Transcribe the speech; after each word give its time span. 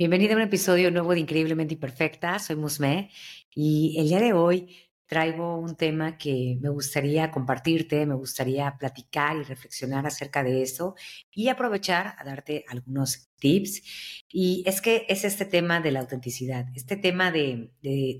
Bienvenida 0.00 0.32
a 0.32 0.36
un 0.36 0.42
episodio 0.42 0.90
nuevo 0.90 1.12
de 1.12 1.20
Increíblemente 1.20 1.74
Imperfecta. 1.74 2.38
Soy 2.38 2.56
Musme 2.56 3.10
y 3.54 3.96
el 3.98 4.08
día 4.08 4.18
de 4.18 4.32
hoy 4.32 4.74
traigo 5.04 5.58
un 5.58 5.76
tema 5.76 6.16
que 6.16 6.56
me 6.58 6.70
gustaría 6.70 7.30
compartirte, 7.30 8.06
me 8.06 8.14
gustaría 8.14 8.78
platicar 8.78 9.36
y 9.36 9.42
reflexionar 9.42 10.06
acerca 10.06 10.42
de 10.42 10.62
eso 10.62 10.94
y 11.30 11.50
aprovechar 11.50 12.14
a 12.16 12.24
darte 12.24 12.64
algunos 12.70 13.28
tips. 13.38 14.24
Y 14.30 14.64
es 14.64 14.80
que 14.80 15.04
es 15.10 15.26
este 15.26 15.44
tema 15.44 15.80
de 15.82 15.92
la 15.92 16.00
autenticidad, 16.00 16.64
este 16.74 16.96
tema 16.96 17.30
de, 17.30 17.70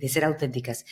ser 0.07 0.27
auténticas. 0.27 0.85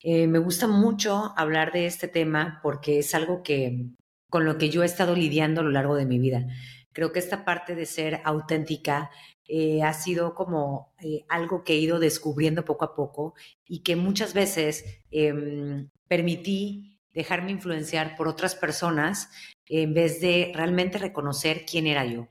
Eh, 0.00 0.28
me 0.28 0.38
gusta 0.38 0.68
mucho 0.68 1.34
hablar 1.36 1.72
de 1.72 1.86
este 1.86 2.06
tema 2.06 2.60
porque 2.62 3.00
es 3.00 3.16
algo 3.16 3.42
que 3.42 3.88
con 4.30 4.44
lo 4.44 4.58
que 4.58 4.70
yo 4.70 4.84
he 4.84 4.86
estado 4.86 5.16
lidiando 5.16 5.62
a 5.62 5.64
lo 5.64 5.70
largo 5.70 5.96
de 5.96 6.06
mi 6.06 6.20
vida. 6.20 6.46
Creo 6.92 7.12
que 7.12 7.18
esta 7.18 7.44
parte 7.44 7.74
de 7.74 7.84
ser 7.84 8.20
auténtica 8.24 9.10
eh, 9.48 9.82
ha 9.82 9.92
sido 9.92 10.34
como 10.34 10.92
eh, 11.00 11.24
algo 11.28 11.62
que 11.62 11.74
he 11.74 11.76
ido 11.76 11.98
descubriendo 11.98 12.64
poco 12.64 12.84
a 12.84 12.94
poco 12.94 13.34
y 13.66 13.80
que 13.80 13.94
muchas 13.94 14.34
veces 14.34 14.84
em, 15.10 15.88
permití 16.08 16.98
dejarme 17.12 17.52
influenciar 17.52 18.16
por 18.16 18.28
otras 18.28 18.54
personas 18.54 19.30
en 19.68 19.94
vez 19.94 20.20
de 20.20 20.52
realmente 20.54 20.98
reconocer 20.98 21.64
quién 21.64 21.86
era 21.86 22.04
yo. 22.04 22.28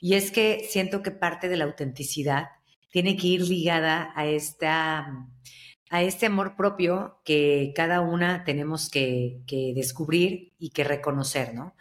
Y 0.00 0.14
es 0.14 0.30
que 0.30 0.66
siento 0.68 1.02
que 1.02 1.10
parte 1.10 1.48
de 1.48 1.56
la 1.56 1.64
autenticidad 1.64 2.48
tiene 2.90 3.16
que 3.16 3.28
ir 3.28 3.42
ligada 3.42 4.12
a 4.14 4.26
esta 4.26 5.28
a 5.90 6.02
este 6.02 6.24
amor 6.24 6.56
propio 6.56 7.20
que 7.22 7.72
cada 7.76 8.00
una 8.00 8.44
tenemos 8.44 8.88
que, 8.88 9.42
que, 9.46 9.72
descubrir 9.74 10.54
y 10.58 10.70
que 10.70 10.84
reconocer, 10.84 11.52
¿no? 11.52 11.76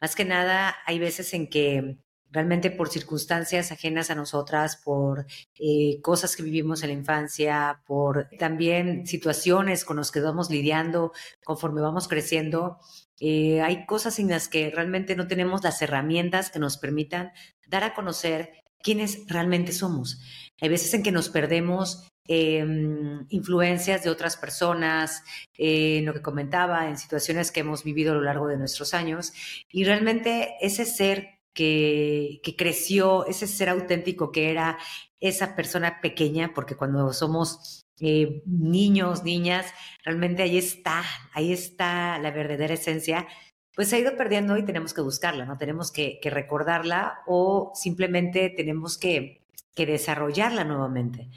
Más 0.00 0.14
que 0.14 0.24
nada, 0.24 0.76
hay 0.86 1.00
veces 1.00 1.34
en 1.34 1.48
que 1.48 1.98
realmente 2.30 2.70
por 2.70 2.88
circunstancias 2.88 3.72
ajenas 3.72 4.10
a 4.10 4.14
nosotras, 4.14 4.76
por 4.76 5.26
eh, 5.58 6.00
cosas 6.02 6.36
que 6.36 6.42
vivimos 6.42 6.82
en 6.82 6.90
la 6.90 6.94
infancia, 6.94 7.82
por 7.86 8.28
también 8.38 9.06
situaciones 9.06 9.84
con 9.84 9.96
las 9.96 10.10
que 10.10 10.20
vamos 10.20 10.50
lidiando 10.50 11.12
conforme 11.44 11.80
vamos 11.80 12.08
creciendo. 12.08 12.78
Eh, 13.20 13.60
hay 13.62 13.86
cosas 13.86 14.18
en 14.18 14.28
las 14.28 14.48
que 14.48 14.70
realmente 14.70 15.16
no 15.16 15.26
tenemos 15.26 15.62
las 15.64 15.80
herramientas 15.82 16.50
que 16.50 16.58
nos 16.58 16.76
permitan 16.76 17.32
dar 17.66 17.84
a 17.84 17.94
conocer 17.94 18.52
quiénes 18.82 19.26
realmente 19.26 19.72
somos. 19.72 20.20
Hay 20.60 20.68
veces 20.68 20.94
en 20.94 21.02
que 21.02 21.12
nos 21.12 21.28
perdemos 21.28 22.08
em, 22.30 23.26
influencias 23.30 24.04
de 24.04 24.10
otras 24.10 24.36
personas, 24.36 25.22
en 25.54 26.04
lo 26.04 26.12
que 26.12 26.22
comentaba, 26.22 26.88
en 26.88 26.98
situaciones 26.98 27.50
que 27.50 27.60
hemos 27.60 27.84
vivido 27.84 28.12
a 28.12 28.14
lo 28.14 28.22
largo 28.22 28.46
de 28.46 28.58
nuestros 28.58 28.92
años, 28.94 29.32
y 29.70 29.84
realmente 29.84 30.56
ese 30.60 30.84
ser 30.84 31.37
que, 31.52 32.40
creció, 32.56 33.26
ese 33.26 33.46
ser 33.46 33.68
auténtico 33.70 34.30
que 34.32 34.50
era 34.50 34.78
esa 35.20 35.56
persona 35.56 36.00
pequeña, 36.00 36.52
porque 36.54 36.76
cuando 36.76 37.12
somos 37.12 37.86
eh, 38.00 38.42
niños, 38.46 39.24
niñas, 39.24 39.66
realmente 40.04 40.42
ahí 40.42 40.56
está, 40.56 41.02
ahí 41.32 41.52
está 41.52 42.18
la 42.18 42.30
verdadera 42.30 42.74
esencia, 42.74 43.26
pues 43.74 43.88
se 43.88 43.96
ha 43.96 44.00
ido 44.00 44.16
perdiendo 44.16 44.56
y 44.56 44.64
tenemos 44.64 44.94
que 44.94 45.00
buscarla, 45.00 45.44
¿no? 45.44 45.56
Tenemos 45.56 45.92
que, 45.92 46.20
recordarla 46.24 47.20
o 47.26 47.72
simplemente 47.74 48.50
tenemos 48.50 48.98
que, 48.98 49.44
que 49.74 49.86
desarrollarla 49.86 50.64
nuevamente. 50.64 51.28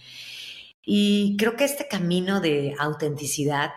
Y 0.84 1.38
creo 1.38 1.56
que 1.56 1.66
este 1.66 1.88
camino 1.88 2.42
de 2.42 2.76
autenticidad 2.80 3.72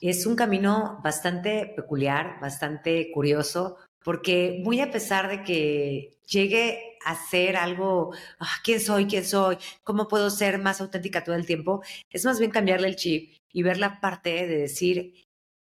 es 0.00 0.26
un 0.26 0.36
camino 0.36 1.00
bastante 1.02 1.72
peculiar, 1.76 2.38
bastante 2.40 3.10
curioso, 3.12 3.76
porque 4.04 4.60
muy 4.64 4.80
a 4.80 4.90
pesar 4.90 5.28
de 5.28 5.42
que 5.42 6.18
llegue 6.26 6.98
a 7.04 7.14
ser 7.14 7.56
algo, 7.56 8.12
ah, 8.38 8.56
¿quién 8.64 8.80
soy? 8.80 9.06
¿Quién 9.06 9.24
soy? 9.24 9.58
¿Cómo 9.82 10.08
puedo 10.08 10.30
ser 10.30 10.58
más 10.58 10.80
auténtica 10.80 11.24
todo 11.24 11.34
el 11.34 11.46
tiempo? 11.46 11.82
Es 12.10 12.24
más 12.24 12.38
bien 12.38 12.50
cambiarle 12.50 12.88
el 12.88 12.96
chip 12.96 13.34
y 13.52 13.62
ver 13.62 13.78
la 13.78 14.00
parte 14.00 14.46
de 14.46 14.58
decir, 14.58 15.14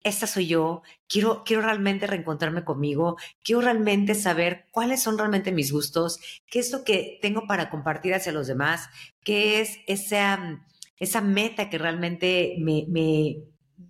esta 0.03 0.27
soy 0.27 0.47
yo, 0.47 0.81
quiero, 1.07 1.43
quiero 1.43 1.61
realmente 1.61 2.07
reencontrarme 2.07 2.63
conmigo, 2.63 3.17
quiero 3.43 3.61
realmente 3.61 4.15
saber 4.15 4.65
cuáles 4.71 5.01
son 5.01 5.17
realmente 5.17 5.51
mis 5.51 5.71
gustos, 5.71 6.19
qué 6.47 6.59
es 6.59 6.71
lo 6.71 6.83
que 6.83 7.19
tengo 7.21 7.47
para 7.47 7.69
compartir 7.69 8.13
hacia 8.13 8.31
los 8.31 8.47
demás, 8.47 8.89
qué 9.23 9.61
es 9.61 9.79
esa, 9.87 10.65
esa 10.97 11.21
meta 11.21 11.69
que 11.69 11.77
realmente 11.77 12.55
me, 12.59 12.85
me, 12.87 13.43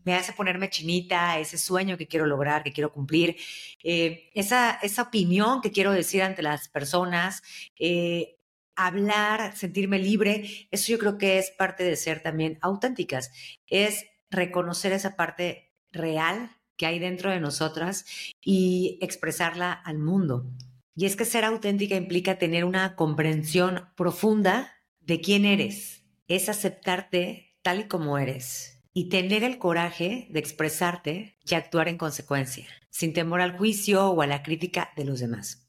me 0.03 0.16
hace 0.16 0.33
ponerme 0.33 0.69
chinita, 0.69 1.39
ese 1.39 1.57
sueño 1.57 1.97
que 1.97 2.07
quiero 2.07 2.25
lograr, 2.25 2.63
que 2.63 2.72
quiero 2.72 2.91
cumplir, 2.91 3.35
eh, 3.83 4.29
esa, 4.33 4.79
esa 4.81 5.03
opinión 5.03 5.61
que 5.61 5.72
quiero 5.72 5.91
decir 5.91 6.22
ante 6.22 6.41
las 6.41 6.69
personas, 6.69 7.41
eh, 7.77 8.38
hablar, 8.75 9.55
sentirme 9.57 10.00
libre, 10.00 10.67
eso 10.72 10.91
yo 10.91 11.00
creo 11.00 11.17
que 11.17 11.38
es 11.38 11.51
parte 11.51 11.83
de 11.83 11.95
ser 11.95 12.22
también 12.22 12.57
auténticas, 12.61 13.31
es 13.67 14.05
reconocer 14.29 14.94
esa 14.94 15.16
parte 15.16 15.73
real 15.91 16.51
que 16.77 16.85
hay 16.85 17.00
dentro 17.00 17.29
de 17.29 17.41
nosotras 17.41 18.06
y 18.41 18.97
expresarla 19.01 19.73
al 19.73 20.00
mundo. 20.00 20.50
Y 20.95 21.06
es 21.06 21.16
que 21.16 21.25
ser 21.25 21.44
auténtica 21.44 21.95
implica 21.95 22.38
tener 22.38 22.63
una 22.63 22.95
comprensión 22.95 23.89
profunda 23.95 24.73
de 25.01 25.19
quién 25.19 25.45
eres, 25.45 26.06
es 26.27 26.47
aceptarte 26.47 27.57
tal 27.61 27.81
y 27.81 27.88
como 27.88 28.17
eres 28.17 28.78
y 28.94 29.09
tener 29.09 29.44
el 29.44 29.59
coraje 29.59 30.27
de 30.29 30.39
expresarte 30.39 31.38
y 31.45 31.55
actuar 31.55 31.88
en 31.88 31.97
consecuencia, 31.97 32.67
sin 32.89 33.13
temor 33.13 33.41
al 33.41 33.57
juicio 33.57 34.09
o 34.09 34.22
a 34.22 34.27
la 34.27 34.44
crítica 34.44 34.91
de 34.95 35.05
los 35.05 35.19
demás. 35.19 35.67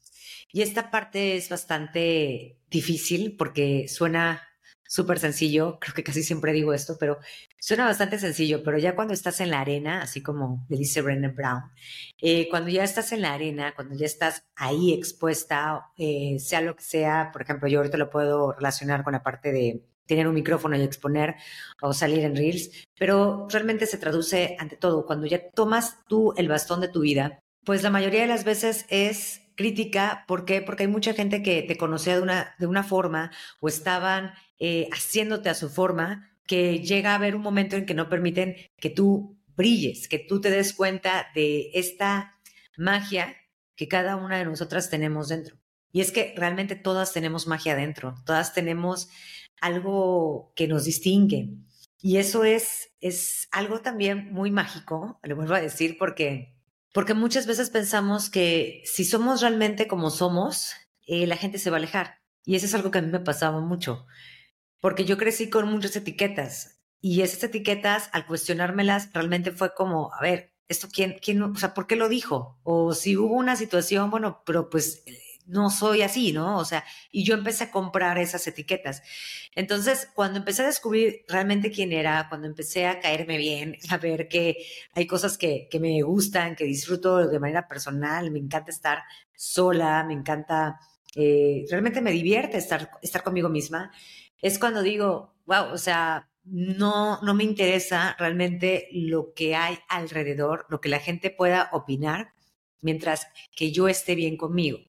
Y 0.51 0.61
esta 0.61 0.91
parte 0.91 1.37
es 1.37 1.49
bastante 1.49 2.57
difícil 2.69 3.35
porque 3.37 3.87
suena 3.87 4.47
súper 4.91 5.19
sencillo, 5.19 5.79
creo 5.79 5.93
que 5.93 6.03
casi 6.03 6.21
siempre 6.21 6.51
digo 6.51 6.73
esto, 6.73 6.97
pero 6.99 7.17
suena 7.57 7.85
bastante 7.85 8.19
sencillo, 8.19 8.61
pero 8.61 8.77
ya 8.77 8.93
cuando 8.93 9.13
estás 9.13 9.39
en 9.39 9.51
la 9.51 9.61
arena, 9.61 10.01
así 10.01 10.21
como 10.21 10.65
dice 10.67 11.01
Brendan 11.01 11.33
Brown, 11.33 11.63
eh, 12.21 12.49
cuando 12.49 12.69
ya 12.69 12.83
estás 12.83 13.13
en 13.13 13.21
la 13.21 13.33
arena, 13.33 13.73
cuando 13.73 13.95
ya 13.95 14.05
estás 14.05 14.43
ahí 14.57 14.91
expuesta, 14.91 15.85
eh, 15.97 16.35
sea 16.39 16.59
lo 16.59 16.75
que 16.75 16.83
sea, 16.83 17.29
por 17.31 17.41
ejemplo, 17.41 17.69
yo 17.69 17.79
ahorita 17.79 17.97
lo 17.97 18.09
puedo 18.09 18.51
relacionar 18.51 19.05
con 19.05 19.13
la 19.13 19.23
parte 19.23 19.53
de 19.53 19.81
tener 20.11 20.27
un 20.27 20.33
micrófono 20.33 20.75
y 20.75 20.81
exponer 20.81 21.35
o 21.81 21.93
salir 21.93 22.25
en 22.25 22.35
Reels, 22.35 22.69
pero 22.99 23.47
realmente 23.49 23.85
se 23.85 23.97
traduce 23.97 24.57
ante 24.59 24.75
todo 24.75 25.05
cuando 25.05 25.25
ya 25.25 25.49
tomas 25.51 25.99
tú 26.09 26.33
el 26.35 26.49
bastón 26.49 26.81
de 26.81 26.89
tu 26.89 26.99
vida, 26.99 27.39
pues 27.63 27.81
la 27.81 27.89
mayoría 27.89 28.19
de 28.19 28.27
las 28.27 28.43
veces 28.43 28.85
es 28.89 29.41
crítica, 29.55 30.25
¿por 30.27 30.43
qué? 30.43 30.61
Porque 30.61 30.83
hay 30.83 30.89
mucha 30.89 31.13
gente 31.13 31.41
que 31.41 31.61
te 31.61 31.77
conocía 31.77 32.17
de 32.17 32.21
una, 32.23 32.55
de 32.59 32.67
una 32.67 32.83
forma 32.83 33.31
o 33.61 33.69
estaban 33.69 34.33
eh, 34.59 34.89
haciéndote 34.91 35.47
a 35.47 35.53
su 35.53 35.69
forma, 35.69 36.29
que 36.45 36.79
llega 36.79 37.11
a 37.11 37.15
haber 37.15 37.37
un 37.37 37.41
momento 37.41 37.77
en 37.77 37.85
que 37.85 37.93
no 37.93 38.09
permiten 38.09 38.57
que 38.75 38.89
tú 38.89 39.39
brilles, 39.55 40.09
que 40.09 40.19
tú 40.19 40.41
te 40.41 40.49
des 40.49 40.73
cuenta 40.73 41.27
de 41.33 41.71
esta 41.73 42.37
magia 42.75 43.37
que 43.77 43.87
cada 43.87 44.17
una 44.17 44.39
de 44.39 44.43
nosotras 44.43 44.89
tenemos 44.89 45.29
dentro. 45.29 45.55
Y 45.93 46.01
es 46.01 46.11
que 46.11 46.33
realmente 46.35 46.75
todas 46.75 47.13
tenemos 47.13 47.47
magia 47.47 47.75
dentro, 47.75 48.15
todas 48.25 48.53
tenemos 48.53 49.09
algo 49.61 50.51
que 50.55 50.67
nos 50.67 50.83
distingue. 50.83 51.49
Y 51.99 52.17
eso 52.17 52.43
es, 52.43 52.91
es 52.99 53.47
algo 53.51 53.81
también 53.81 54.33
muy 54.33 54.51
mágico, 54.51 55.19
le 55.23 55.33
vuelvo 55.33 55.53
a 55.53 55.61
decir, 55.61 55.97
porque, 55.97 56.55
porque 56.93 57.13
muchas 57.13 57.45
veces 57.45 57.69
pensamos 57.69 58.29
que 58.29 58.81
si 58.85 59.05
somos 59.05 59.41
realmente 59.41 59.87
como 59.87 60.09
somos, 60.09 60.73
eh, 61.07 61.27
la 61.27 61.37
gente 61.37 61.59
se 61.59 61.69
va 61.69 61.77
a 61.77 61.79
alejar. 61.79 62.21
Y 62.43 62.55
eso 62.55 62.65
es 62.65 62.73
algo 62.73 62.89
que 62.89 62.97
a 62.97 63.01
mí 63.03 63.11
me 63.11 63.19
pasaba 63.19 63.61
mucho, 63.61 64.07
porque 64.79 65.05
yo 65.05 65.17
crecí 65.17 65.49
con 65.49 65.69
muchas 65.69 65.95
etiquetas 65.95 66.81
y 67.01 67.21
esas 67.21 67.43
etiquetas, 67.43 68.09
al 68.13 68.27
cuestionármelas, 68.27 69.11
realmente 69.13 69.51
fue 69.51 69.73
como, 69.73 70.13
a 70.13 70.21
ver, 70.21 70.53
¿esto 70.67 70.87
quién, 70.91 71.17
quién, 71.21 71.41
o 71.41 71.55
sea, 71.55 71.73
por 71.73 71.87
qué 71.87 71.95
lo 71.95 72.09
dijo? 72.09 72.59
O 72.63 72.93
si 72.93 73.17
hubo 73.17 73.35
una 73.35 73.55
situación, 73.55 74.11
bueno, 74.11 74.43
pero 74.45 74.69
pues 74.69 75.03
no 75.47 75.69
soy 75.69 76.01
así, 76.01 76.31
¿no? 76.31 76.57
O 76.57 76.65
sea, 76.65 76.83
y 77.11 77.23
yo 77.23 77.33
empecé 77.33 77.65
a 77.65 77.71
comprar 77.71 78.17
esas 78.17 78.45
etiquetas. 78.47 79.03
Entonces, 79.55 80.09
cuando 80.13 80.39
empecé 80.39 80.63
a 80.63 80.67
descubrir 80.67 81.25
realmente 81.27 81.71
quién 81.71 81.91
era, 81.91 82.27
cuando 82.29 82.47
empecé 82.47 82.87
a 82.87 82.99
caerme 82.99 83.37
bien, 83.37 83.77
a 83.89 83.97
ver 83.97 84.27
que 84.27 84.57
hay 84.93 85.07
cosas 85.07 85.37
que, 85.37 85.67
que 85.69 85.79
me 85.79 86.01
gustan, 86.01 86.55
que 86.55 86.65
disfruto 86.65 87.27
de 87.27 87.39
manera 87.39 87.67
personal, 87.67 88.31
me 88.31 88.39
encanta 88.39 88.71
estar 88.71 89.03
sola, 89.35 90.03
me 90.03 90.13
encanta, 90.13 90.79
eh, 91.15 91.65
realmente 91.69 92.01
me 92.01 92.11
divierte 92.11 92.57
estar, 92.57 92.91
estar 93.01 93.23
conmigo 93.23 93.49
misma, 93.49 93.91
es 94.41 94.59
cuando 94.59 94.81
digo, 94.81 95.35
wow, 95.45 95.71
o 95.73 95.77
sea, 95.77 96.29
no, 96.43 97.21
no 97.21 97.33
me 97.33 97.43
interesa 97.43 98.15
realmente 98.17 98.87
lo 98.91 99.33
que 99.33 99.55
hay 99.55 99.77
alrededor, 99.89 100.65
lo 100.69 100.81
que 100.81 100.89
la 100.89 100.99
gente 100.99 101.29
pueda 101.29 101.69
opinar, 101.71 102.33
mientras 102.81 103.27
que 103.55 103.71
yo 103.71 103.87
esté 103.87 104.15
bien 104.15 104.37
conmigo. 104.37 104.79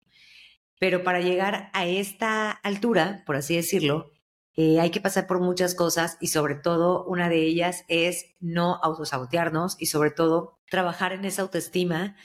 Pero 0.83 1.05
para 1.05 1.21
llegar 1.21 1.71
a 1.75 1.87
esta 1.87 2.51
altura, 2.51 3.23
por 3.25 3.37
así 3.37 3.55
decirlo, 3.55 4.11
eh, 4.57 4.81
hay 4.81 4.91
que 4.91 5.01
pasar 5.01 5.29
por 5.29 5.39
muchas 5.39 5.77
cosas 5.77 6.19
y 6.21 6.27
sobre 6.27 6.57
todo 6.57 7.05
una 7.05 7.29
de 7.29 7.41
ellas 7.45 7.85
es 7.87 8.35
no 8.41 8.81
autosabotearnos 8.83 9.77
y 9.79 9.87
sobre 9.87 10.11
todo 10.11 10.59
trabajar 10.69 11.13
en 11.13 11.25
esa 11.25 11.43
autoestima 11.43 12.17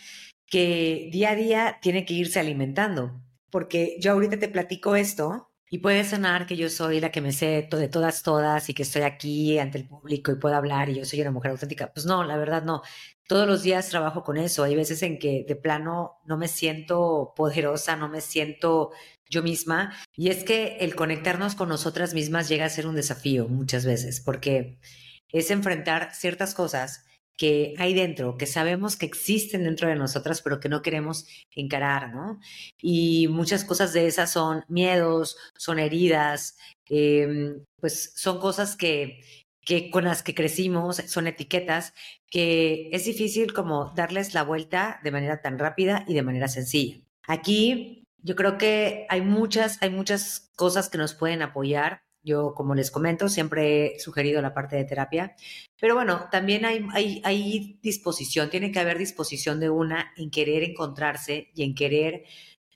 que 0.47 1.07
día 1.11 1.29
a 1.29 1.35
día 1.35 1.77
tiene 1.83 2.03
que 2.03 2.15
irse 2.15 2.39
alimentando. 2.39 3.21
Porque 3.51 3.95
yo 3.99 4.13
ahorita 4.13 4.39
te 4.39 4.49
platico 4.49 4.95
esto 4.95 5.46
Y 5.69 5.79
puede 5.79 6.05
sonar 6.05 6.45
que 6.45 6.55
yo 6.55 6.69
soy 6.69 7.01
la 7.01 7.11
que 7.11 7.19
me 7.19 7.33
sé 7.33 7.67
de 7.69 7.87
todas, 7.89 8.23
todas 8.23 8.69
y 8.69 8.73
que 8.73 8.83
estoy 8.83 9.01
aquí 9.01 9.59
ante 9.59 9.77
el 9.77 9.87
público 9.87 10.31
y 10.31 10.35
puedo 10.35 10.55
hablar 10.55 10.89
y 10.89 10.95
yo 10.95 11.05
soy 11.05 11.19
una 11.21 11.31
mujer 11.31 11.51
auténtica. 11.51 11.91
Pues 11.93 12.05
no, 12.05 12.23
la 12.23 12.37
verdad 12.37 12.63
no. 12.63 12.83
Todos 13.27 13.45
los 13.45 13.63
días 13.63 13.89
trabajo 13.89 14.23
con 14.23 14.37
eso. 14.37 14.63
Hay 14.63 14.75
veces 14.75 15.01
en 15.03 15.19
que 15.19 15.43
de 15.45 15.55
plano 15.57 16.21
no 16.25 16.37
me 16.37 16.47
siento 16.47 17.33
poderosa, 17.35 17.97
no 17.97 18.07
me 18.07 18.21
siento 18.21 18.91
yo 19.29 19.43
misma. 19.43 19.93
Y 20.15 20.29
es 20.29 20.45
que 20.45 20.77
el 20.79 20.95
conectarnos 20.95 21.55
con 21.55 21.67
nosotras 21.67 22.13
mismas 22.13 22.47
llega 22.47 22.65
a 22.65 22.69
ser 22.69 22.87
un 22.87 22.95
desafío 22.95 23.49
muchas 23.49 23.85
veces, 23.85 24.21
porque 24.21 24.79
es 25.33 25.51
enfrentar 25.51 26.13
ciertas 26.13 26.53
cosas 26.53 27.05
que 27.37 27.75
hay 27.77 27.93
dentro, 27.93 28.35
que 28.37 28.47
sabemos 28.47 28.97
que 28.97 29.05
existen 29.05 29.63
dentro 29.63 29.87
de 29.87 29.95
nosotras, 29.95 30.41
pero 30.41 30.59
que 30.59 30.69
no 30.69 30.81
queremos 30.81 31.27
encarar, 31.55 32.13
¿no? 32.13 32.39
Y 32.81 33.27
muchas 33.27 33.63
cosas 33.63 33.93
de 33.93 34.07
esas 34.07 34.31
son 34.31 34.65
miedos, 34.67 35.37
son 35.57 35.79
heridas, 35.79 36.57
em, 36.89 37.63
pues 37.79 38.13
son 38.15 38.39
cosas 38.39 38.75
que, 38.75 39.21
que 39.61 39.91
con 39.91 40.05
las 40.05 40.23
que 40.23 40.33
crecimos, 40.33 40.97
son 41.07 41.27
etiquetas 41.27 41.93
que 42.29 42.89
es 42.91 43.05
difícil 43.05 43.53
como 43.53 43.93
darles 43.95 44.33
la 44.33 44.43
vuelta 44.43 44.99
de 45.03 45.11
manera 45.11 45.41
tan 45.41 45.59
rápida 45.59 46.05
y 46.07 46.13
de 46.13 46.23
manera 46.23 46.47
sencilla. 46.47 47.01
Aquí 47.27 48.03
yo 48.23 48.35
creo 48.35 48.57
que 48.57 49.05
hay 49.09 49.21
muchas, 49.21 49.81
hay 49.81 49.89
muchas 49.89 50.51
cosas 50.55 50.89
que 50.89 50.97
nos 50.97 51.13
pueden 51.13 51.41
apoyar 51.41 52.01
yo, 52.27 52.53
como 52.53 52.75
les 52.75 52.91
comento, 52.91 53.29
siempre 53.29 53.95
he 53.95 53.99
sugerido 53.99 54.41
la 54.41 54.53
parte 54.53 54.75
de 54.75 54.83
terapia, 54.85 55.35
pero 55.79 55.95
bueno, 55.95 56.27
también 56.31 56.65
hay, 56.65 56.85
hay, 57.23 57.79
disposición, 57.81 58.49
tiene 58.49 58.71
que 58.71 58.79
haber 58.79 58.97
disposición 58.97 59.59
de 59.59 59.69
una 59.69 60.11
en 60.17 60.29
querer 60.29 60.63
encontrarse 60.63 61.49
y 61.55 61.63
en 61.63 61.73
querer 61.73 62.25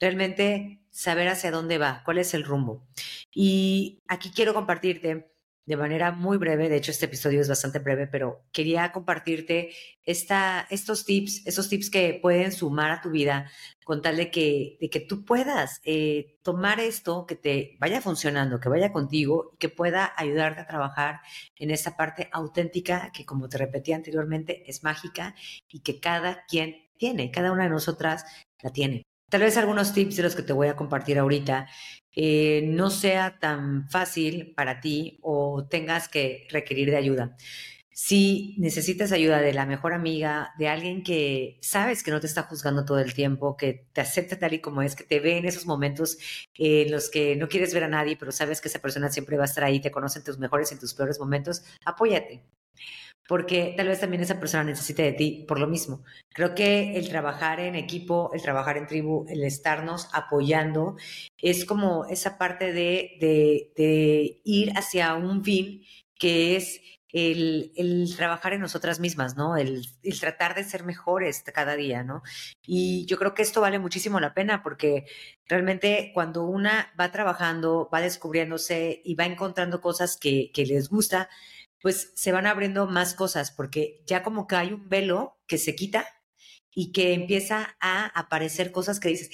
realmente 0.00 0.80
saber 0.90 1.28
hacia 1.28 1.50
dónde 1.50 1.78
va, 1.78 2.02
cuál 2.04 2.18
es 2.18 2.34
el 2.34 2.44
rumbo. 2.44 2.86
Y 3.34 4.00
aquí 4.08 4.30
quiero 4.34 4.54
compartirte 4.54 5.31
de 5.64 5.76
manera 5.76 6.10
muy 6.10 6.38
breve, 6.38 6.68
de 6.68 6.76
hecho 6.76 6.90
este 6.90 7.06
episodio 7.06 7.40
es 7.40 7.48
bastante 7.48 7.78
breve, 7.78 8.08
pero 8.08 8.44
quería 8.52 8.90
compartirte 8.90 9.70
esta, 10.02 10.66
estos 10.70 11.04
tips, 11.04 11.46
esos 11.46 11.68
tips 11.68 11.88
que 11.88 12.18
pueden 12.20 12.50
sumar 12.50 12.90
a 12.90 13.00
tu 13.00 13.10
vida 13.10 13.50
con 13.84 14.02
tal 14.02 14.16
de 14.16 14.30
que, 14.30 14.76
de 14.80 14.90
que 14.90 15.00
tú 15.00 15.24
puedas 15.24 15.80
eh, 15.84 16.38
tomar 16.42 16.80
esto, 16.80 17.26
que 17.26 17.36
te 17.36 17.76
vaya 17.78 18.00
funcionando, 18.00 18.58
que 18.58 18.68
vaya 18.68 18.92
contigo 18.92 19.50
y 19.54 19.58
que 19.58 19.68
pueda 19.68 20.12
ayudarte 20.16 20.60
a 20.60 20.66
trabajar 20.66 21.20
en 21.56 21.70
esa 21.70 21.96
parte 21.96 22.28
auténtica 22.32 23.10
que, 23.12 23.24
como 23.24 23.48
te 23.48 23.58
repetí 23.58 23.92
anteriormente, 23.92 24.68
es 24.68 24.82
mágica 24.82 25.34
y 25.68 25.80
que 25.80 26.00
cada 26.00 26.44
quien 26.46 26.90
tiene, 26.96 27.30
cada 27.30 27.52
una 27.52 27.64
de 27.64 27.70
nosotras 27.70 28.24
la 28.62 28.70
tiene. 28.70 29.02
Tal 29.28 29.40
vez 29.40 29.56
algunos 29.56 29.94
tips 29.94 30.16
de 30.16 30.22
los 30.24 30.36
que 30.36 30.42
te 30.42 30.52
voy 30.52 30.68
a 30.68 30.76
compartir 30.76 31.18
ahorita 31.18 31.66
eh, 32.14 32.62
no 32.66 32.90
sea 32.90 33.38
tan 33.38 33.88
fácil 33.88 34.52
para 34.54 34.80
ti 34.80 35.18
o 35.22 35.66
tengas 35.68 36.08
que 36.08 36.46
requerir 36.50 36.90
de 36.90 36.96
ayuda. 36.96 37.36
Si 37.94 38.56
necesitas 38.58 39.12
ayuda 39.12 39.40
de 39.40 39.52
la 39.52 39.66
mejor 39.66 39.92
amiga, 39.92 40.52
de 40.58 40.68
alguien 40.68 41.02
que 41.02 41.58
sabes 41.60 42.02
que 42.02 42.10
no 42.10 42.20
te 42.20 42.26
está 42.26 42.42
juzgando 42.44 42.84
todo 42.84 42.98
el 42.98 43.14
tiempo, 43.14 43.56
que 43.56 43.86
te 43.92 44.00
acepta 44.00 44.38
tal 44.38 44.54
y 44.54 44.60
como 44.60 44.82
es, 44.82 44.96
que 44.96 45.04
te 45.04 45.20
ve 45.20 45.36
en 45.36 45.44
esos 45.44 45.66
momentos 45.66 46.18
en 46.56 46.90
los 46.90 47.10
que 47.10 47.36
no 47.36 47.48
quieres 47.48 47.74
ver 47.74 47.84
a 47.84 47.88
nadie, 47.88 48.16
pero 48.16 48.32
sabes 48.32 48.60
que 48.60 48.68
esa 48.68 48.80
persona 48.80 49.10
siempre 49.10 49.36
va 49.36 49.44
a 49.44 49.46
estar 49.46 49.64
ahí, 49.64 49.80
te 49.80 49.90
conoce 49.90 50.18
en 50.20 50.24
tus 50.24 50.38
mejores 50.38 50.70
y 50.70 50.74
en 50.74 50.80
tus 50.80 50.94
peores 50.94 51.20
momentos, 51.20 51.62
apóyate 51.84 52.42
porque 53.28 53.74
tal 53.76 53.88
vez 53.88 54.00
también 54.00 54.22
esa 54.22 54.40
persona 54.40 54.64
necesite 54.64 55.02
de 55.02 55.12
ti 55.12 55.44
por 55.46 55.58
lo 55.58 55.66
mismo. 55.66 56.02
Creo 56.30 56.54
que 56.54 56.96
el 56.96 57.08
trabajar 57.08 57.60
en 57.60 57.74
equipo, 57.76 58.30
el 58.34 58.42
trabajar 58.42 58.76
en 58.76 58.86
tribu, 58.86 59.26
el 59.28 59.44
estarnos 59.44 60.08
apoyando, 60.12 60.96
es 61.38 61.64
como 61.64 62.06
esa 62.06 62.38
parte 62.38 62.72
de, 62.72 64.40
ir 64.44 64.72
hacia 64.76 65.14
un 65.14 65.44
fin 65.44 65.84
que 66.18 66.56
es 66.56 66.80
el, 67.12 68.14
trabajar 68.16 68.54
en 68.54 68.60
nosotras 68.60 68.98
mismas, 68.98 69.36
¿no? 69.36 69.56
El, 69.56 69.86
el, 70.02 70.20
tratar 70.20 70.54
de 70.54 70.64
ser 70.64 70.84
mejores 70.84 71.42
cada 71.54 71.76
día, 71.76 72.02
¿no? 72.02 72.22
Y 72.66 73.04
yo 73.06 73.18
creo 73.18 73.34
que 73.34 73.42
esto 73.42 73.60
vale 73.60 73.78
muchísimo 73.78 74.18
la 74.18 74.34
pena 74.34 74.62
porque 74.62 75.04
realmente 75.46 76.10
cuando 76.14 76.44
una 76.44 76.92
va 76.98 77.12
trabajando, 77.12 77.88
va 77.92 78.00
descubriéndose 78.00 79.02
y 79.04 79.14
va 79.14 79.26
encontrando 79.26 79.80
cosas 79.80 80.16
que, 80.16 80.50
que 80.54 80.64
les 80.64 80.88
gusta, 80.88 81.28
pues 81.82 82.12
se 82.14 82.32
van 82.32 82.46
abriendo 82.46 82.86
más 82.86 83.14
cosas, 83.14 83.50
porque 83.50 84.02
ya 84.06 84.22
como 84.22 84.46
que 84.46 84.56
hay 84.56 84.72
un 84.72 84.88
velo 84.88 85.36
que 85.46 85.58
se 85.58 85.74
quita 85.74 86.06
y 86.74 86.92
que 86.92 87.12
empieza 87.12 87.76
a 87.80 88.06
aparecer 88.18 88.72
cosas 88.72 89.00
que 89.00 89.08
dices, 89.08 89.30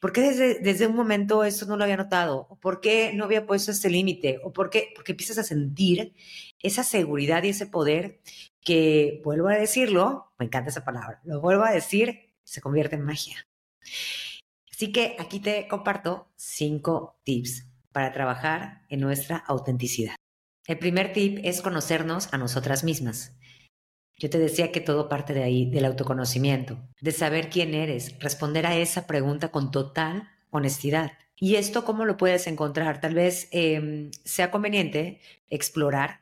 ¿por 0.00 0.12
qué 0.12 0.22
desde, 0.22 0.58
desde 0.60 0.86
un 0.86 0.96
momento 0.96 1.44
eso 1.44 1.66
no 1.66 1.76
lo 1.76 1.84
había 1.84 1.96
notado? 1.96 2.46
¿O 2.48 2.58
¿Por 2.58 2.80
qué 2.80 3.12
no 3.14 3.24
había 3.24 3.46
puesto 3.46 3.70
este 3.70 3.90
límite? 3.90 4.40
¿O 4.42 4.52
por 4.52 4.70
qué? 4.70 4.88
Porque 4.94 5.12
empiezas 5.12 5.38
a 5.38 5.44
sentir 5.44 6.14
esa 6.58 6.82
seguridad 6.82 7.42
y 7.44 7.50
ese 7.50 7.66
poder 7.66 8.20
que, 8.62 9.20
vuelvo 9.24 9.48
a 9.48 9.54
decirlo, 9.54 10.32
me 10.38 10.46
encanta 10.46 10.70
esa 10.70 10.84
palabra, 10.84 11.20
lo 11.24 11.40
vuelvo 11.40 11.64
a 11.64 11.72
decir, 11.72 12.32
se 12.44 12.60
convierte 12.60 12.96
en 12.96 13.04
magia. 13.04 13.46
Así 14.70 14.92
que 14.92 15.16
aquí 15.18 15.40
te 15.40 15.68
comparto 15.68 16.32
cinco 16.36 17.20
tips 17.24 17.66
para 17.92 18.12
trabajar 18.12 18.86
en 18.88 19.00
nuestra 19.00 19.36
autenticidad. 19.36 20.19
El 20.70 20.78
primer 20.78 21.12
tip 21.12 21.40
es 21.42 21.62
conocernos 21.62 22.32
a 22.32 22.38
nosotras 22.38 22.84
mismas. 22.84 23.36
Yo 24.20 24.30
te 24.30 24.38
decía 24.38 24.70
que 24.70 24.80
todo 24.80 25.08
parte 25.08 25.34
de 25.34 25.42
ahí, 25.42 25.68
del 25.68 25.84
autoconocimiento, 25.84 26.78
de 27.00 27.10
saber 27.10 27.50
quién 27.50 27.74
eres, 27.74 28.16
responder 28.20 28.66
a 28.66 28.76
esa 28.76 29.08
pregunta 29.08 29.50
con 29.50 29.72
total 29.72 30.28
honestidad. 30.50 31.10
¿Y 31.34 31.56
esto 31.56 31.84
cómo 31.84 32.04
lo 32.04 32.16
puedes 32.16 32.46
encontrar? 32.46 33.00
Tal 33.00 33.14
vez 33.14 33.48
em, 33.50 34.12
sea 34.24 34.52
conveniente 34.52 35.20
explorar. 35.48 36.20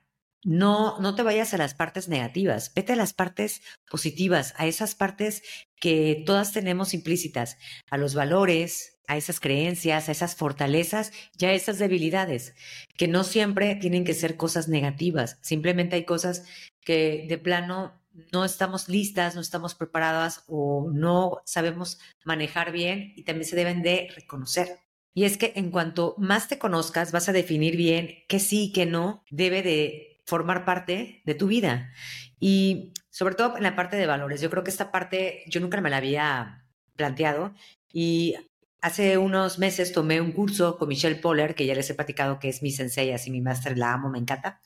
No, 0.48 0.98
no 0.98 1.14
te 1.14 1.22
vayas 1.22 1.52
a 1.52 1.58
las 1.58 1.74
partes 1.74 2.08
negativas, 2.08 2.72
vete 2.74 2.94
a 2.94 2.96
las 2.96 3.12
partes 3.12 3.60
positivas, 3.90 4.54
a 4.56 4.66
esas 4.66 4.94
partes 4.94 5.42
que 5.78 6.22
todas 6.24 6.52
tenemos 6.52 6.94
implícitas, 6.94 7.58
a 7.90 7.98
los 7.98 8.14
valores, 8.14 8.98
a 9.08 9.18
esas 9.18 9.40
creencias, 9.40 10.08
a 10.08 10.12
esas 10.12 10.36
fortalezas 10.36 11.12
y 11.38 11.44
a 11.44 11.52
esas 11.52 11.78
debilidades, 11.78 12.54
que 12.96 13.08
no 13.08 13.24
siempre 13.24 13.76
tienen 13.76 14.06
que 14.06 14.14
ser 14.14 14.38
cosas 14.38 14.68
negativas, 14.68 15.38
simplemente 15.42 15.96
hay 15.96 16.06
cosas 16.06 16.46
que 16.80 17.26
de 17.28 17.36
plano 17.36 18.00
no 18.32 18.42
estamos 18.46 18.88
listas, 18.88 19.34
no 19.34 19.42
estamos 19.42 19.74
preparadas 19.74 20.44
o 20.46 20.90
no 20.90 21.42
sabemos 21.44 21.98
manejar 22.24 22.72
bien 22.72 23.12
y 23.16 23.24
también 23.24 23.46
se 23.46 23.56
deben 23.56 23.82
de 23.82 24.08
reconocer. 24.16 24.78
Y 25.12 25.24
es 25.24 25.36
que 25.36 25.52
en 25.56 25.70
cuanto 25.70 26.14
más 26.16 26.48
te 26.48 26.58
conozcas, 26.58 27.12
vas 27.12 27.28
a 27.28 27.32
definir 27.32 27.76
bien 27.76 28.24
qué 28.28 28.38
sí 28.40 28.66
y 28.66 28.72
qué 28.72 28.86
no 28.86 29.24
debe 29.30 29.62
de 29.62 30.17
formar 30.28 30.64
parte 30.66 31.23
de 31.25 31.35
tu 31.35 31.47
vida. 31.47 31.90
Y 32.38 32.92
sobre 33.11 33.35
todo 33.35 33.56
en 33.56 33.62
la 33.62 33.75
parte 33.75 33.97
de 33.97 34.06
valores. 34.06 34.40
Yo 34.40 34.50
creo 34.50 34.62
que 34.62 34.70
esta 34.70 34.92
parte 34.92 35.42
yo 35.47 35.61
nunca 35.61 35.80
me 35.80 35.90
la 35.90 35.97
había 35.97 36.66
planteado 36.97 37.54
y 37.92 38.37
Hace 38.80 39.18
unos 39.18 39.58
meses 39.58 39.92
tomé 39.92 40.20
un 40.20 40.30
curso 40.30 40.78
con 40.78 40.88
Michelle 40.88 41.16
Poller, 41.16 41.56
que 41.56 41.66
ya 41.66 41.75
les 41.75 41.90
he 41.90 41.94
platicado 41.94 42.38
que 42.38 42.49
es 42.49 42.62
mi 42.62 42.70
sensei, 42.70 43.11
así 43.11 43.28
mi 43.28 43.40
máster, 43.40 43.76
la 43.76 43.92
amo, 43.92 44.08
me 44.08 44.20
encanta. 44.20 44.61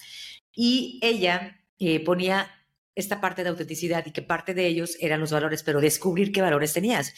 Y 0.55 1.01
ella 1.03 1.63
eh, 1.79 2.05
ponía 2.05 2.51
esta 2.95 3.23
parte 3.23 3.43
de 3.43 3.49
autenticidad 3.49 4.05
y 4.05 4.13
que 4.13 4.21
parte 4.21 4.53
de 4.53 4.67
ellos 4.67 4.99
eran 5.01 5.21
los 5.21 5.33
valores, 5.33 5.63
pero 5.63 5.81
descubrir 5.81 6.31
qué 6.31 6.43
valores 6.43 6.75
tenías. 6.75 7.15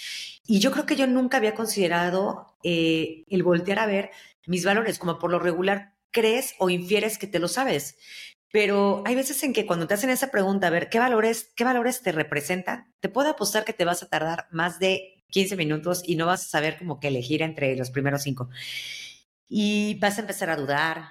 Y 0.46 0.60
yo 0.60 0.70
creo 0.70 0.86
que 0.86 0.94
yo 0.94 1.08
nunca 1.08 1.38
había 1.38 1.54
considerado 1.54 2.56
eh, 2.62 3.24
el 3.28 3.42
voltear 3.42 3.80
a 3.80 3.86
ver 3.86 4.10
mis 4.46 4.64
valores, 4.64 5.00
como 5.00 5.18
por 5.18 5.32
lo 5.32 5.40
regular 5.40 5.94
crees 6.14 6.54
o 6.59 6.71
infieres 6.71 7.18
que 7.18 7.26
te 7.26 7.38
lo 7.38 7.49
sabes. 7.49 7.97
Pero 8.50 9.02
hay 9.04 9.16
veces 9.16 9.42
en 9.42 9.52
que 9.52 9.66
cuando 9.66 9.88
te 9.88 9.94
hacen 9.94 10.11
esa 10.11 10.30
pregunta, 10.30 10.68
a 10.68 10.71
ver, 10.71 10.88
¿qué 10.88 11.00
valores, 11.00 11.50
qué 11.56 11.64
valores 11.64 12.02
te 12.02 12.12
representan? 12.12 12.94
Te 13.00 13.09
puedo 13.09 13.28
apostar 13.28 13.64
que 13.64 13.73
te 13.73 13.85
vas 13.85 14.02
a 14.04 14.09
tardar 14.09 14.47
más 14.52 14.78
de 14.78 15.25
15 15.28 15.56
minutos 15.56 16.02
y 16.06 16.14
no 16.14 16.26
vas 16.26 16.44
a 16.44 16.49
saber 16.49 16.78
que 17.00 17.09
elegir 17.09 17.42
entre 17.42 17.75
los 17.75 17.90
primeros 17.90 18.23
cinco. 18.23 18.49
Y 19.49 19.99
vas 19.99 20.18
a 20.18 20.21
empezar 20.21 20.50
a 20.50 20.56
dudar, 20.56 21.09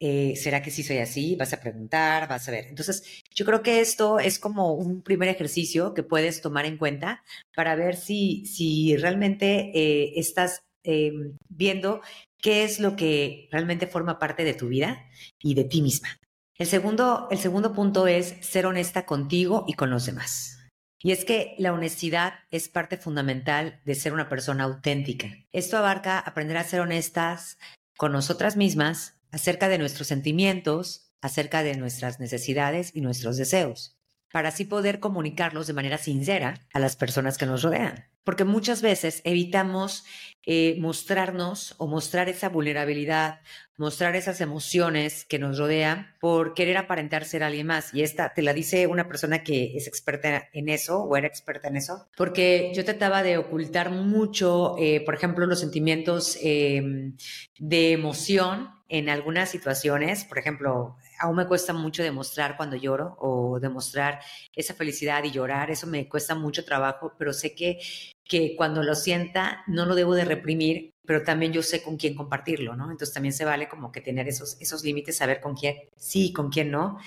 eh, 0.00 0.36
¿será 0.36 0.62
que 0.62 0.70
sí 0.70 0.82
soy 0.82 0.98
así? 0.98 1.36
Vas 1.36 1.52
a 1.52 1.60
preguntar, 1.60 2.28
vas 2.28 2.48
a 2.48 2.52
ver. 2.52 2.64
Entonces, 2.68 3.22
yo 3.34 3.44
creo 3.44 3.62
que 3.62 3.80
esto 3.80 4.18
es 4.18 4.38
como 4.38 4.72
un 4.72 5.02
primer 5.02 5.28
ejercicio 5.28 5.92
que 5.92 6.02
puedes 6.02 6.40
tomar 6.40 6.64
en 6.64 6.78
cuenta 6.78 7.22
para 7.54 7.74
ver 7.74 7.96
si, 7.96 8.46
si 8.46 8.96
realmente 8.96 9.70
eh, 9.74 10.14
estás 10.16 10.62
eh, 10.86 11.12
viendo 11.48 12.00
qué 12.38 12.64
es 12.64 12.80
lo 12.80 12.96
que 12.96 13.48
realmente 13.50 13.86
forma 13.86 14.18
parte 14.18 14.44
de 14.44 14.54
tu 14.54 14.68
vida 14.68 15.04
y 15.40 15.54
de 15.54 15.64
ti 15.64 15.82
misma. 15.82 16.08
El 16.54 16.66
segundo, 16.66 17.28
el 17.30 17.38
segundo 17.38 17.74
punto 17.74 18.06
es 18.06 18.36
ser 18.40 18.66
honesta 18.66 19.04
contigo 19.04 19.64
y 19.66 19.74
con 19.74 19.90
los 19.90 20.06
demás. 20.06 20.56
Y 20.98 21.12
es 21.12 21.24
que 21.24 21.54
la 21.58 21.72
honestidad 21.72 22.34
es 22.50 22.68
parte 22.68 22.96
fundamental 22.96 23.80
de 23.84 23.94
ser 23.94 24.12
una 24.12 24.28
persona 24.28 24.64
auténtica. 24.64 25.28
Esto 25.52 25.76
abarca 25.76 26.18
aprender 26.18 26.56
a 26.56 26.64
ser 26.64 26.80
honestas 26.80 27.58
con 27.98 28.12
nosotras 28.12 28.56
mismas 28.56 29.18
acerca 29.30 29.68
de 29.68 29.78
nuestros 29.78 30.08
sentimientos, 30.08 31.10
acerca 31.20 31.62
de 31.62 31.76
nuestras 31.76 32.20
necesidades 32.20 32.94
y 32.94 33.00
nuestros 33.00 33.36
deseos. 33.36 33.95
Para 34.36 34.50
así 34.50 34.66
poder 34.66 35.00
comunicarlos 35.00 35.66
de 35.66 35.72
manera 35.72 35.96
sincera 35.96 36.60
a 36.74 36.78
las 36.78 36.94
personas 36.94 37.38
que 37.38 37.46
nos 37.46 37.62
rodean. 37.62 38.04
Porque 38.22 38.44
muchas 38.44 38.82
veces 38.82 39.22
evitamos 39.24 40.04
eh, 40.44 40.76
mostrarnos 40.78 41.74
o 41.78 41.86
mostrar 41.86 42.28
esa 42.28 42.50
vulnerabilidad, 42.50 43.40
mostrar 43.78 44.14
esas 44.14 44.42
emociones 44.42 45.24
que 45.24 45.38
nos 45.38 45.56
rodean 45.56 46.14
por 46.20 46.52
querer 46.52 46.76
aparentar 46.76 47.24
ser 47.24 47.42
alguien 47.42 47.68
más. 47.68 47.94
Y 47.94 48.02
esta 48.02 48.34
te 48.34 48.42
la 48.42 48.52
dice 48.52 48.86
una 48.86 49.08
persona 49.08 49.42
que 49.42 49.74
es 49.74 49.86
experta 49.86 50.50
en 50.52 50.68
eso 50.68 51.02
o 51.02 51.16
era 51.16 51.26
experta 51.26 51.68
en 51.68 51.76
eso, 51.76 52.06
porque 52.14 52.72
yo 52.74 52.84
trataba 52.84 53.22
de 53.22 53.38
ocultar 53.38 53.90
mucho, 53.90 54.76
eh, 54.78 55.00
por 55.00 55.14
ejemplo, 55.14 55.46
los 55.46 55.60
sentimientos 55.60 56.36
em, 56.42 57.16
de 57.58 57.92
emoción 57.92 58.75
en 58.88 59.08
algunas 59.08 59.50
situaciones, 59.50 60.24
por 60.24 60.38
ejemplo, 60.38 60.96
aún 61.18 61.36
me 61.36 61.46
cuesta 61.46 61.72
mucho 61.72 62.02
demostrar 62.02 62.56
cuando 62.56 62.76
lloro 62.76 63.16
o 63.18 63.58
demostrar 63.58 64.20
esa 64.54 64.74
felicidad 64.74 65.24
y 65.24 65.32
llorar, 65.32 65.70
eso 65.70 65.86
me 65.86 66.08
cuesta 66.08 66.34
mucho 66.34 66.64
trabajo, 66.64 67.12
pero 67.18 67.32
sé 67.32 67.54
que, 67.54 67.78
que 68.24 68.54
cuando 68.56 68.82
lo 68.82 68.94
sienta 68.94 69.64
no 69.66 69.86
lo 69.86 69.94
debo 69.94 70.14
de 70.14 70.24
reprimir, 70.24 70.90
pero 71.04 71.22
también 71.22 71.52
yo 71.52 71.62
sé 71.62 71.82
con 71.82 71.96
quién 71.96 72.14
compartirlo, 72.14 72.76
¿no? 72.76 72.90
Entonces 72.90 73.14
también 73.14 73.32
se 73.32 73.44
vale 73.44 73.68
como 73.68 73.90
que 73.90 74.00
tener 74.00 74.28
esos, 74.28 74.56
esos 74.60 74.84
límites, 74.84 75.16
saber 75.16 75.40
con 75.40 75.56
quién 75.56 75.76
sí 75.96 76.26
y 76.26 76.32
con 76.32 76.50
quién 76.50 76.70
no, 76.70 76.98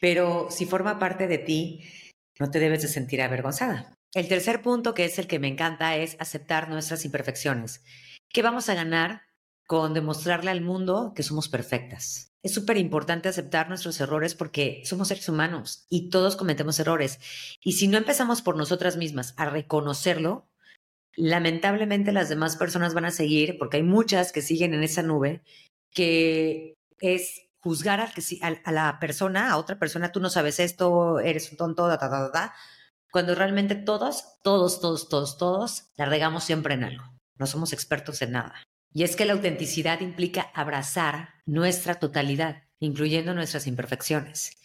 pero 0.00 0.48
si 0.50 0.66
forma 0.66 0.98
parte 0.98 1.26
de 1.26 1.38
ti, 1.38 1.82
no 2.38 2.50
te 2.50 2.60
debes 2.60 2.82
de 2.82 2.88
sentir 2.88 3.22
avergonzada. 3.22 3.94
El 4.14 4.28
tercer 4.28 4.62
punto, 4.62 4.94
que 4.94 5.04
es 5.04 5.18
el 5.18 5.26
que 5.26 5.38
me 5.38 5.48
encanta, 5.48 5.96
es 5.96 6.16
aceptar 6.18 6.68
nuestras 6.68 7.04
imperfecciones. 7.04 7.82
¿Qué 8.28 8.42
vamos 8.42 8.68
a 8.68 8.74
ganar 8.74 9.25
con 9.66 9.94
demostrarle 9.94 10.50
al 10.50 10.60
mundo 10.60 11.12
que 11.14 11.22
somos 11.22 11.48
perfectas? 11.48 12.32
Es 12.42 12.54
súper 12.54 12.76
importante 12.76 13.28
aceptar 13.28 13.68
nuestros 13.68 14.00
errores 14.00 14.34
porque 14.34 14.82
somos 14.84 15.08
seres 15.08 15.28
humanos 15.28 15.86
y 15.90 16.10
todos 16.10 16.36
cometemos 16.36 16.78
errores. 16.78 17.18
Y 17.60 17.72
si 17.72 17.88
no 17.88 17.98
empezamos 17.98 18.42
por 18.42 18.56
nosotras 18.56 18.96
mismas 18.96 19.34
a 19.36 19.46
reconocerlo, 19.46 20.48
lamentablemente 21.16 22.12
las 22.12 22.28
demás 22.28 22.56
personas 22.56 22.94
van 22.94 23.06
a 23.06 23.10
seguir, 23.10 23.58
porque 23.58 23.78
hay 23.78 23.82
muchas 23.82 24.32
que 24.32 24.42
siguen 24.42 24.74
en 24.74 24.84
esa 24.84 25.02
nube, 25.02 25.42
que 25.90 26.74
es 27.00 27.48
juzgar 27.58 28.00
a, 28.00 28.12
a 28.64 28.72
la 28.72 28.98
persona, 29.00 29.50
a 29.50 29.56
otra 29.56 29.78
persona, 29.78 30.12
tú 30.12 30.20
no 30.20 30.30
sabes 30.30 30.60
esto, 30.60 31.18
eres 31.18 31.50
un 31.50 31.56
tonto, 31.56 31.88
da, 31.88 31.96
da, 31.96 32.08
da, 32.08 32.28
da, 32.28 32.54
cuando 33.10 33.34
realmente 33.34 33.74
todos, 33.74 34.38
todos, 34.42 34.80
todos, 34.80 35.08
todos, 35.08 35.38
todos 35.38 35.90
la 35.96 36.04
regamos 36.04 36.44
siempre 36.44 36.74
en 36.74 36.84
algo. 36.84 37.04
No 37.38 37.46
somos 37.46 37.72
expertos 37.72 38.22
en 38.22 38.32
nada. 38.32 38.54
Y 38.96 39.02
es 39.02 39.14
que 39.14 39.26
la 39.26 39.34
autenticidad 39.34 40.00
implica 40.00 40.50
abrazar 40.54 41.34
nuestra 41.44 41.96
totalidad, 41.96 42.62
incluyendo 42.80 43.34
nuestras 43.34 43.66
imperfecciones. 43.66 44.56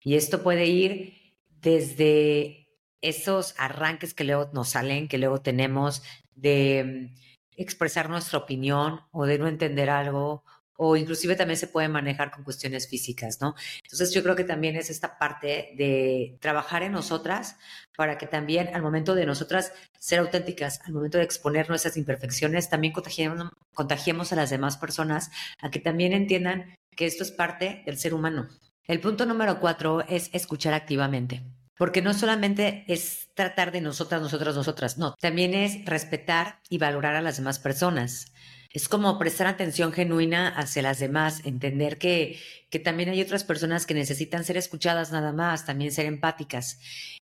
Y 0.00 0.16
esto 0.16 0.42
puede 0.42 0.66
ir 0.66 1.36
desde 1.60 2.66
esos 3.02 3.54
arranques 3.56 4.14
que 4.14 4.24
luego 4.24 4.50
nos 4.52 4.70
salen, 4.70 5.06
que 5.06 5.18
luego 5.18 5.42
tenemos 5.42 6.02
de 6.34 7.12
mm, 7.12 7.14
expresar 7.56 8.10
nuestra 8.10 8.40
opinión 8.40 9.02
o 9.12 9.26
de 9.26 9.38
no 9.38 9.46
entender 9.46 9.90
algo 9.90 10.42
o 10.80 10.96
inclusive 10.96 11.34
también 11.34 11.58
se 11.58 11.66
puede 11.66 11.88
manejar 11.88 12.30
con 12.30 12.44
cuestiones 12.44 12.88
físicas, 12.88 13.40
¿no? 13.40 13.56
Entonces 13.82 14.12
yo 14.14 14.22
creo 14.22 14.36
que 14.36 14.44
también 14.44 14.76
es 14.76 14.90
esta 14.90 15.18
parte 15.18 15.74
de 15.76 16.38
trabajar 16.40 16.84
en 16.84 16.92
nosotras 16.92 17.56
para 17.96 18.16
que 18.16 18.28
también 18.28 18.70
al 18.74 18.82
momento 18.82 19.16
de 19.16 19.26
nosotras 19.26 19.72
ser 19.98 20.20
auténticas, 20.20 20.80
al 20.86 20.92
momento 20.92 21.18
de 21.18 21.24
exponer 21.24 21.68
nuestras 21.68 21.96
imperfecciones, 21.96 22.70
también 22.70 22.92
contagiemos, 22.92 23.50
contagiemos 23.74 24.32
a 24.32 24.36
las 24.36 24.50
demás 24.50 24.76
personas 24.76 25.32
a 25.60 25.70
que 25.70 25.80
también 25.80 26.12
entiendan 26.12 26.76
que 26.94 27.06
esto 27.06 27.24
es 27.24 27.32
parte 27.32 27.82
del 27.84 27.98
ser 27.98 28.14
humano. 28.14 28.48
El 28.84 29.00
punto 29.00 29.26
número 29.26 29.58
cuatro 29.58 30.02
es 30.08 30.30
escuchar 30.32 30.74
activamente. 30.74 31.42
Porque 31.76 32.02
no 32.02 32.14
solamente 32.14 32.84
es 32.86 33.28
tratar 33.34 33.72
de 33.72 33.80
nosotras, 33.80 34.22
nosotras, 34.22 34.54
nosotras, 34.54 34.96
no, 34.96 35.14
también 35.20 35.54
es 35.54 35.84
respetar 35.84 36.60
y 36.68 36.78
valorar 36.78 37.16
a 37.16 37.22
las 37.22 37.36
demás 37.36 37.58
personas. 37.58 38.32
Es 38.70 38.88
como 38.88 39.18
prestar 39.18 39.46
atención 39.46 39.92
genuina 39.92 40.48
hacia 40.48 40.82
las 40.82 40.98
demás, 40.98 41.40
entender 41.44 41.98
que, 41.98 42.38
que 42.70 42.78
también 42.78 43.08
hay 43.08 43.22
otras 43.22 43.44
personas 43.44 43.86
que 43.86 43.94
necesitan 43.94 44.44
ser 44.44 44.56
escuchadas 44.56 45.10
nada 45.10 45.32
más, 45.32 45.64
también 45.64 45.90
ser 45.90 46.06
empáticas, 46.06 46.78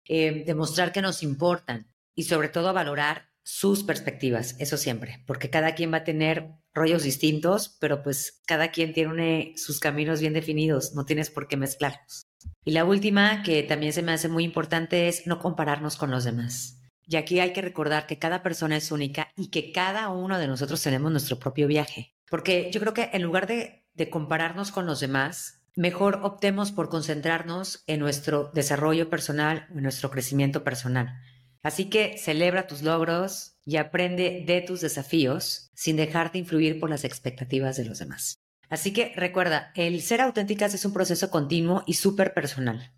eh, 0.06 0.44
demostrar 0.46 0.92
que 0.92 1.02
nos 1.02 1.22
importan 1.22 1.88
y 2.16 2.24
sobre 2.24 2.50
todo 2.50 2.74
valorar 2.74 3.30
sus 3.44 3.84
perspectivas, 3.84 4.56
eso 4.60 4.75
siempre, 4.75 5.24
porque 5.28 5.52
cada 5.52 5.75
quien 5.75 5.94
va 5.94 5.98
a 5.98 6.04
tener 6.04 6.50
rollos 6.74 7.04
distintos, 7.04 7.78
pero 7.80 8.02
pues 8.02 8.42
cada 8.48 8.72
quien 8.72 8.92
tiene 8.92 9.54
sus 9.56 9.80
caminos 9.80 10.20
bien 10.20 10.34
definidos, 10.34 10.96
no 10.96 11.06
tienes 11.06 11.30
por 11.30 11.48
qué 11.48 11.56
mezclarlos. 11.56 12.25
Y 12.66 12.72
la 12.72 12.86
última, 12.86 13.44
que 13.44 13.62
también 13.62 13.94
se 13.94 14.02
me 14.02 14.14
hace 14.14 14.30
muy 14.30 14.44
importante, 14.44 15.08
es 15.08 15.28
no 15.28 15.38
compararnos 15.38 15.96
con 15.96 16.10
los 16.10 16.24
demás. 16.24 16.82
Y 17.07 17.17
aquí 17.17 17.39
hay 17.39 17.53
que 17.53 17.62
recordar 17.62 18.07
que 18.07 18.17
cada 18.17 18.41
persona 18.43 18.77
es 18.77 18.91
única 18.91 19.29
y 19.35 19.50
que 19.50 19.71
cada 19.71 20.09
uno 20.09 20.38
de 20.39 20.47
nosotros 20.47 20.81
tenemos 20.81 21.12
nuestro 21.12 21.39
propio 21.39 21.67
viaje. 21.67 22.15
Porque 22.29 22.69
yo 22.71 22.79
creo 22.79 22.93
que 22.93 23.09
en 23.13 23.21
lugar 23.21 23.47
de, 23.47 23.83
compararnos 24.09 24.71
con 24.71 24.85
los 24.85 25.00
demás, 25.00 25.62
mejor 25.75 26.19
optemos 26.24 26.71
por 26.71 26.89
concentrarnos 26.89 27.83
en 27.88 28.00
nuestro 28.00 28.51
desarrollo 28.53 29.09
personal 29.09 29.67
o 29.74 29.77
en 29.77 29.83
nuestro 29.83 30.09
crecimiento 30.09 30.63
personal. 30.63 31.21
Así 31.62 31.85
que 31.85 32.17
celebra 32.17 32.67
tus 32.67 32.81
logros 32.81 33.57
y 33.65 33.77
aprende 33.77 34.43
de 34.45 34.62
tus 34.62 34.81
desafíos 34.81 35.71
sin 35.74 35.95
dejarte 35.95 36.38
influir 36.38 36.79
por 36.79 36.89
las 36.89 37.03
expectativas 37.03 37.77
de 37.77 37.85
los 37.85 38.00
demás. 38.00 38.38
Así 38.69 38.93
que 38.93 39.13
recuerda, 39.15 39.71
el 39.75 40.01
ser 40.01 40.21
auténticas 40.21 40.74
es 40.74 40.85
un 40.85 40.93
proceso 40.93 41.29
continuo 41.29 41.83
y 41.85 41.93
súper 41.93 42.33
personal. 42.33 42.91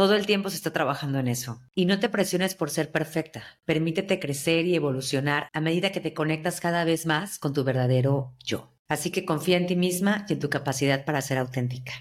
Todo 0.00 0.14
el 0.14 0.24
tiempo 0.24 0.48
se 0.48 0.56
está 0.56 0.72
trabajando 0.72 1.18
en 1.18 1.28
eso. 1.28 1.60
Y 1.74 1.84
no 1.84 2.00
te 2.00 2.08
presiones 2.08 2.54
por 2.54 2.70
ser 2.70 2.90
perfecta. 2.90 3.42
Permítete 3.66 4.18
crecer 4.18 4.64
y 4.64 4.74
evolucionar 4.74 5.50
a 5.52 5.60
medida 5.60 5.92
que 5.92 6.00
te 6.00 6.14
conectas 6.14 6.58
cada 6.58 6.84
vez 6.84 7.04
más 7.04 7.38
con 7.38 7.52
tu 7.52 7.64
verdadero 7.64 8.34
yo. 8.42 8.72
Así 8.88 9.10
que 9.10 9.26
confía 9.26 9.58
en 9.58 9.66
ti 9.66 9.76
misma 9.76 10.24
y 10.26 10.32
en 10.32 10.38
tu 10.38 10.48
capacidad 10.48 11.04
para 11.04 11.20
ser 11.20 11.36
auténtica. 11.36 11.92